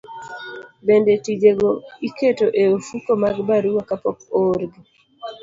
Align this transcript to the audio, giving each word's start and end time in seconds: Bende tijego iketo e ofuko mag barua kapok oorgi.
Bende 0.85 1.13
tijego 1.25 1.67
iketo 2.07 2.45
e 2.61 2.63
ofuko 2.77 3.09
mag 3.23 3.35
barua 3.47 3.81
kapok 3.89 4.17
oorgi. 4.37 4.79